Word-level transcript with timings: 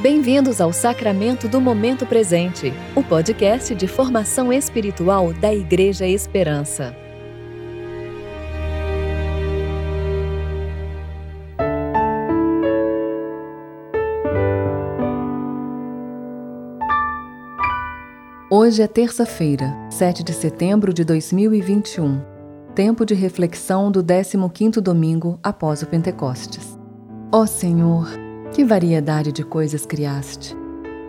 Bem-vindos 0.00 0.60
ao 0.60 0.72
Sacramento 0.72 1.48
do 1.48 1.60
Momento 1.60 2.06
Presente, 2.06 2.72
o 2.94 3.02
podcast 3.02 3.74
de 3.74 3.88
formação 3.88 4.52
espiritual 4.52 5.32
da 5.32 5.52
Igreja 5.52 6.06
Esperança. 6.06 6.96
Hoje 18.48 18.82
é 18.82 18.86
terça-feira, 18.86 19.74
7 19.90 20.22
de 20.22 20.32
setembro 20.32 20.94
de 20.94 21.02
2021, 21.02 22.20
tempo 22.72 23.04
de 23.04 23.14
reflexão 23.14 23.90
do 23.90 24.04
15º 24.04 24.80
domingo 24.80 25.40
após 25.42 25.82
o 25.82 25.86
Pentecostes. 25.86 26.78
Ó 27.32 27.46
Senhor, 27.46 28.27
que 28.52 28.64
variedade 28.64 29.32
de 29.32 29.44
coisas 29.44 29.84
criaste! 29.84 30.56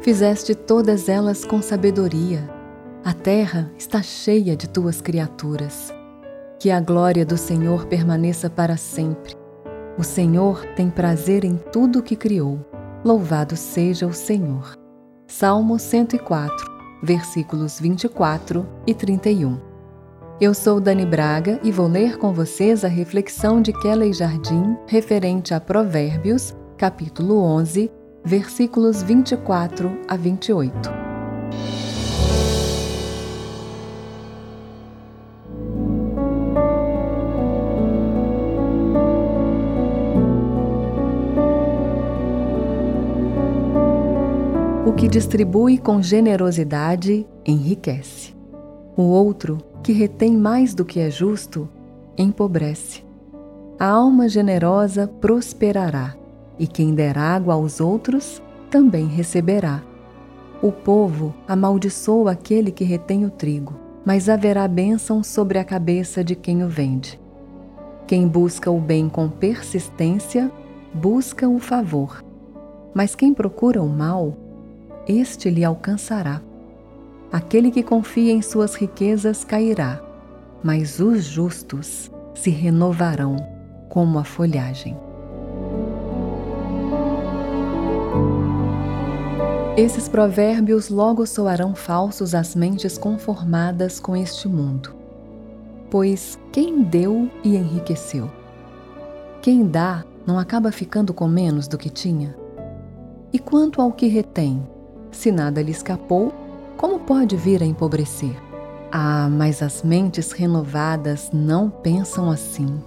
Fizeste 0.01 0.55
todas 0.55 1.09
elas 1.09 1.43
com 1.43 1.61
sabedoria. 1.61 2.49
A 3.03 3.13
terra 3.13 3.69
está 3.77 4.01
cheia 4.01 4.55
de 4.55 4.67
tuas 4.67 5.01
criaturas. 5.01 5.93
Que 6.57 6.71
a 6.71 6.79
glória 6.79 7.25
do 7.25 7.37
Senhor 7.37 7.85
permaneça 7.85 8.49
para 8.49 8.77
sempre. 8.77 9.35
O 9.97 10.03
Senhor 10.03 10.65
tem 10.75 10.89
prazer 10.89 11.43
em 11.43 11.57
tudo 11.71 11.99
o 11.99 12.03
que 12.03 12.15
criou. 12.15 12.65
Louvado 13.03 13.55
seja 13.57 14.07
o 14.07 14.13
Senhor. 14.13 14.73
Salmo 15.27 15.77
104, 15.77 16.65
versículos 17.03 17.79
24 17.79 18.65
e 18.87 18.93
31. 18.93 19.59
Eu 20.39 20.53
sou 20.53 20.79
Dani 20.79 21.05
Braga 21.05 21.59
e 21.61 21.71
vou 21.71 21.87
ler 21.87 22.17
com 22.17 22.33
vocês 22.33 22.85
a 22.85 22.87
reflexão 22.87 23.61
de 23.61 23.73
Kelly 23.73 24.13
Jardim 24.13 24.77
referente 24.87 25.53
a 25.53 25.59
Provérbios 25.59 26.55
capítulo 26.79 27.41
11, 27.41 27.91
versículos 28.23 29.03
24 29.03 29.99
a 30.07 30.15
28. 30.15 30.89
O 44.87 44.93
que 44.93 45.09
distribui 45.09 45.77
com 45.77 46.01
generosidade 46.01 47.27
enriquece. 47.45 48.33
O 48.95 49.01
outro, 49.01 49.57
que 49.83 49.91
retém 49.91 50.37
mais 50.37 50.73
do 50.73 50.85
que 50.85 51.01
é 51.01 51.11
justo, 51.11 51.67
empobrece. 52.17 53.03
A 53.77 53.87
alma 53.87 54.29
generosa 54.29 55.09
prosperará 55.09 56.15
e 56.59 56.67
quem 56.67 56.93
der 56.93 57.17
água 57.17 57.53
aos 57.53 57.79
outros 57.79 58.41
também 58.69 59.07
receberá. 59.07 59.81
O 60.61 60.71
povo 60.71 61.33
amaldiçoa 61.47 62.31
aquele 62.31 62.69
que 62.69 62.83
retém 62.83 63.25
o 63.25 63.29
trigo, 63.29 63.73
mas 64.05 64.27
haverá 64.27 64.67
bênção 64.67 65.23
sobre 65.23 65.57
a 65.57 65.63
cabeça 65.63 66.21
de 66.21 66.35
quem 66.35 66.63
o 66.63 66.67
vende. 66.67 67.19
Quem 68.05 68.27
busca 68.27 68.69
o 68.69 68.79
bem 68.79 69.07
com 69.07 69.29
persistência, 69.29 70.51
busca 70.93 71.47
o 71.47 71.59
favor. 71.59 72.23
Mas 72.93 73.15
quem 73.15 73.33
procura 73.33 73.81
o 73.81 73.87
mal, 73.87 74.35
este 75.07 75.49
lhe 75.49 75.63
alcançará. 75.63 76.41
Aquele 77.31 77.71
que 77.71 77.83
confia 77.83 78.33
em 78.33 78.41
suas 78.41 78.75
riquezas 78.75 79.43
cairá, 79.43 80.01
mas 80.63 80.99
os 80.99 81.23
justos 81.23 82.11
se 82.33 82.49
renovarão 82.49 83.37
como 83.87 84.17
a 84.17 84.23
folhagem. 84.23 84.97
Esses 89.79 90.09
provérbios 90.09 90.89
logo 90.89 91.25
soarão 91.25 91.73
falsos 91.73 92.35
às 92.35 92.53
mentes 92.53 92.97
conformadas 92.97 93.97
com 93.97 94.13
este 94.13 94.45
mundo. 94.45 94.93
Pois 95.89 96.37
quem 96.51 96.83
deu 96.83 97.31
e 97.45 97.55
enriqueceu? 97.55 98.29
Quem 99.41 99.65
dá 99.65 100.03
não 100.27 100.37
acaba 100.37 100.69
ficando 100.69 101.13
com 101.13 101.29
menos 101.29 101.65
do 101.65 101.77
que 101.77 101.89
tinha? 101.89 102.35
E 103.31 103.39
quanto 103.39 103.81
ao 103.81 103.93
que 103.93 104.07
retém, 104.07 104.67
se 105.11 105.31
nada 105.31 105.61
lhe 105.61 105.71
escapou, 105.71 106.33
como 106.75 106.99
pode 106.99 107.37
vir 107.37 107.63
a 107.63 107.65
empobrecer? 107.65 108.35
Ah, 108.91 109.29
mas 109.31 109.63
as 109.63 109.81
mentes 109.81 110.33
renovadas 110.33 111.29
não 111.31 111.69
pensam 111.69 112.29
assim. 112.29 112.83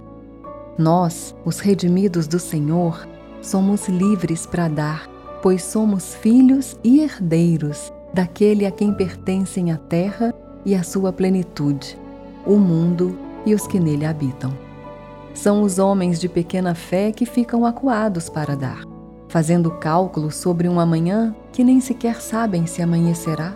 Nós, 0.77 1.33
os 1.43 1.59
redimidos 1.59 2.27
do 2.27 2.37
Senhor, 2.37 3.07
somos 3.41 3.87
livres 3.87 4.45
para 4.45 4.67
dar 4.67 5.12
pois 5.43 5.61
somos 5.61 6.15
filhos 6.15 6.77
e 6.81 7.01
herdeiros 7.01 7.91
daquele 8.13 8.65
a 8.65 8.71
quem 8.71 8.93
pertencem 8.93 9.73
a 9.73 9.77
terra 9.77 10.33
e 10.63 10.73
a 10.73 10.83
sua 10.83 11.11
plenitude, 11.11 11.99
o 12.45 12.55
mundo 12.55 13.19
e 13.45 13.53
os 13.53 13.67
que 13.67 13.77
nele 13.77 14.05
habitam. 14.05 14.57
São 15.33 15.61
os 15.61 15.79
homens 15.79 16.17
de 16.17 16.29
pequena 16.29 16.73
fé 16.73 17.11
que 17.11 17.25
ficam 17.25 17.65
acuados 17.65 18.29
para 18.29 18.55
dar, 18.55 18.83
fazendo 19.27 19.69
cálculos 19.69 20.35
sobre 20.35 20.69
um 20.69 20.79
amanhã 20.79 21.35
que 21.51 21.61
nem 21.61 21.81
sequer 21.81 22.21
sabem 22.21 22.65
se 22.65 22.81
amanhecerá. 22.81 23.53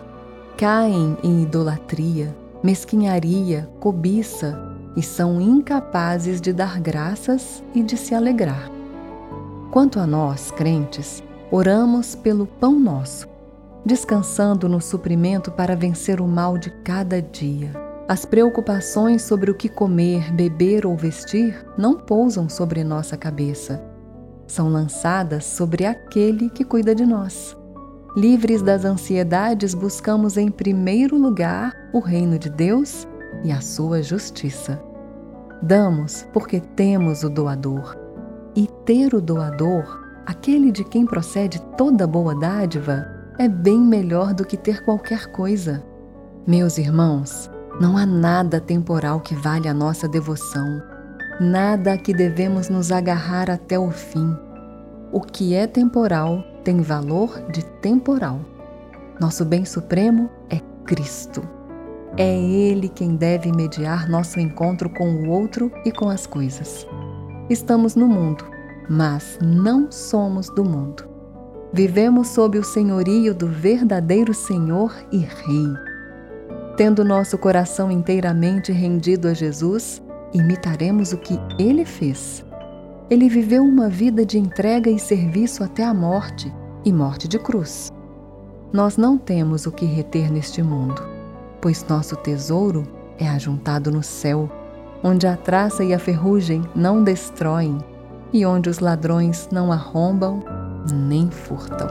Caem 0.58 1.16
em 1.22 1.42
idolatria, 1.42 2.36
mesquinharia, 2.62 3.66
cobiça 3.80 4.76
e 4.94 5.02
são 5.02 5.40
incapazes 5.40 6.38
de 6.38 6.52
dar 6.52 6.78
graças 6.80 7.62
e 7.74 7.82
de 7.82 7.96
se 7.96 8.14
alegrar. 8.14 8.70
Quanto 9.70 9.98
a 10.00 10.06
nós, 10.06 10.50
crentes, 10.50 11.22
Oramos 11.50 12.14
pelo 12.14 12.46
pão 12.46 12.78
nosso, 12.78 13.26
descansando 13.82 14.68
no 14.68 14.82
suprimento 14.82 15.50
para 15.50 15.74
vencer 15.74 16.20
o 16.20 16.28
mal 16.28 16.58
de 16.58 16.70
cada 16.82 17.22
dia. 17.22 17.72
As 18.06 18.26
preocupações 18.26 19.22
sobre 19.22 19.50
o 19.50 19.54
que 19.54 19.66
comer, 19.66 20.30
beber 20.30 20.84
ou 20.84 20.94
vestir 20.94 21.66
não 21.76 21.94
pousam 21.94 22.50
sobre 22.50 22.84
nossa 22.84 23.16
cabeça. 23.16 23.82
São 24.46 24.68
lançadas 24.68 25.46
sobre 25.46 25.86
aquele 25.86 26.50
que 26.50 26.64
cuida 26.64 26.94
de 26.94 27.06
nós. 27.06 27.56
Livres 28.14 28.60
das 28.60 28.84
ansiedades, 28.84 29.72
buscamos 29.72 30.36
em 30.36 30.50
primeiro 30.50 31.16
lugar 31.16 31.72
o 31.94 31.98
reino 31.98 32.38
de 32.38 32.50
Deus 32.50 33.08
e 33.42 33.50
a 33.50 33.62
sua 33.62 34.02
justiça. 34.02 34.82
Damos 35.62 36.26
porque 36.30 36.60
temos 36.60 37.24
o 37.24 37.30
doador. 37.30 37.96
E 38.54 38.66
ter 38.84 39.14
o 39.14 39.20
doador 39.20 40.07
aquele 40.28 40.70
de 40.70 40.84
quem 40.84 41.06
procede 41.06 41.58
toda 41.74 42.06
boa 42.06 42.34
dádiva, 42.34 43.06
é 43.38 43.48
bem 43.48 43.80
melhor 43.80 44.34
do 44.34 44.44
que 44.44 44.58
ter 44.58 44.84
qualquer 44.84 45.32
coisa. 45.32 45.82
Meus 46.46 46.76
irmãos, 46.76 47.50
não 47.80 47.96
há 47.96 48.04
nada 48.04 48.60
temporal 48.60 49.20
que 49.20 49.34
vale 49.34 49.66
a 49.68 49.72
nossa 49.72 50.06
devoção, 50.06 50.82
nada 51.40 51.94
a 51.94 51.96
que 51.96 52.12
devemos 52.12 52.68
nos 52.68 52.92
agarrar 52.92 53.48
até 53.48 53.78
o 53.78 53.90
fim. 53.90 54.36
O 55.10 55.22
que 55.22 55.54
é 55.54 55.66
temporal 55.66 56.44
tem 56.62 56.82
valor 56.82 57.40
de 57.50 57.64
temporal. 57.80 58.38
Nosso 59.18 59.46
bem 59.46 59.64
supremo 59.64 60.28
é 60.50 60.60
Cristo. 60.84 61.40
É 62.18 62.36
Ele 62.36 62.90
quem 62.90 63.16
deve 63.16 63.50
mediar 63.50 64.06
nosso 64.10 64.38
encontro 64.38 64.90
com 64.90 65.08
o 65.08 65.30
outro 65.30 65.72
e 65.86 65.90
com 65.90 66.10
as 66.10 66.26
coisas. 66.26 66.86
Estamos 67.48 67.94
no 67.96 68.06
mundo 68.06 68.57
mas 68.88 69.38
não 69.42 69.90
somos 69.92 70.48
do 70.48 70.64
mundo. 70.64 71.04
Vivemos 71.72 72.28
sob 72.28 72.58
o 72.58 72.64
senhorio 72.64 73.34
do 73.34 73.46
verdadeiro 73.46 74.32
Senhor 74.32 74.94
e 75.12 75.18
Rei. 75.18 75.74
Tendo 76.76 77.04
nosso 77.04 77.36
coração 77.36 77.90
inteiramente 77.90 78.72
rendido 78.72 79.28
a 79.28 79.34
Jesus, 79.34 80.02
imitaremos 80.32 81.12
o 81.12 81.18
que 81.18 81.38
ele 81.58 81.84
fez. 81.84 82.44
Ele 83.10 83.28
viveu 83.28 83.62
uma 83.62 83.88
vida 83.88 84.24
de 84.24 84.38
entrega 84.38 84.90
e 84.90 84.98
serviço 84.98 85.62
até 85.62 85.84
a 85.84 85.92
morte 85.92 86.52
e 86.84 86.92
morte 86.92 87.28
de 87.28 87.38
cruz. 87.38 87.92
Nós 88.72 88.96
não 88.96 89.18
temos 89.18 89.66
o 89.66 89.72
que 89.72 89.84
reter 89.84 90.30
neste 90.30 90.62
mundo, 90.62 91.02
pois 91.60 91.84
nosso 91.88 92.16
tesouro 92.16 92.86
é 93.18 93.28
ajuntado 93.28 93.90
no 93.90 94.02
céu, 94.02 94.50
onde 95.02 95.26
a 95.26 95.36
traça 95.36 95.82
e 95.84 95.92
a 95.92 95.98
ferrugem 95.98 96.62
não 96.74 97.02
destroem 97.02 97.78
e 98.32 98.44
onde 98.44 98.68
os 98.68 98.78
ladrões 98.78 99.48
não 99.50 99.72
arrombam 99.72 100.42
nem 100.92 101.30
furtam. 101.30 101.88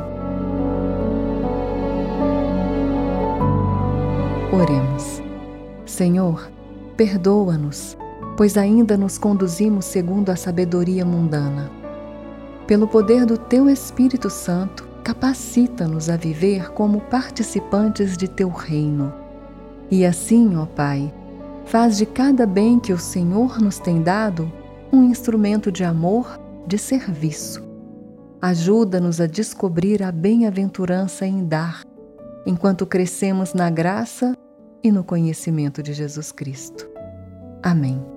Oremos. 4.51 5.21
Senhor, 5.85 6.49
perdoa-nos, 6.95 7.97
pois 8.35 8.57
ainda 8.57 8.97
nos 8.97 9.17
conduzimos 9.17 9.85
segundo 9.85 10.29
a 10.29 10.35
sabedoria 10.35 11.05
mundana. 11.05 11.69
Pelo 12.65 12.87
poder 12.87 13.25
do 13.25 13.37
Teu 13.37 13.69
Espírito 13.69 14.29
Santo, 14.29 14.87
capacita-nos 15.03 16.09
a 16.09 16.17
viver 16.17 16.71
como 16.71 17.01
participantes 17.01 18.17
de 18.17 18.27
Teu 18.27 18.49
reino. 18.49 19.13
E 19.89 20.05
assim, 20.05 20.57
ó 20.57 20.65
Pai, 20.65 21.13
faz 21.65 21.97
de 21.97 22.05
cada 22.05 22.45
bem 22.45 22.79
que 22.79 22.91
o 22.91 22.99
Senhor 22.99 23.59
nos 23.59 23.79
tem 23.79 24.01
dado 24.01 24.51
um 24.91 25.03
instrumento 25.03 25.71
de 25.71 25.83
amor, 25.83 26.39
de 26.65 26.77
serviço. 26.77 27.65
Ajuda-nos 28.41 29.19
a 29.19 29.27
descobrir 29.27 30.03
a 30.03 30.11
bem-aventurança 30.11 31.25
em 31.25 31.45
dar, 31.45 31.81
enquanto 32.45 32.85
crescemos 32.85 33.53
na 33.53 33.69
graça 33.69 34.35
e 34.83 34.91
no 34.91 35.03
conhecimento 35.03 35.81
de 35.81 35.93
Jesus 35.93 36.31
Cristo. 36.31 36.87
Amém. 37.63 38.16